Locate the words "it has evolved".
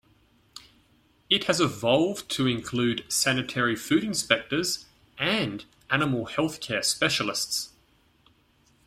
1.29-2.27